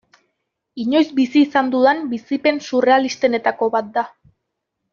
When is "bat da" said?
3.79-4.07